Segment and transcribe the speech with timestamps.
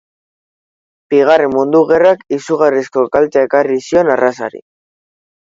[1.13, 4.65] Bigarren Mundu Gerrak izugarrizko kaltea ekarri zion arrazari.